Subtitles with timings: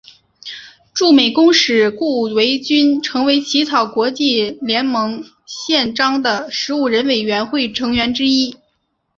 [0.95, 8.57] 驻美公使顾维钧成为起草国际联盟宪章的十五人委员会成员之一。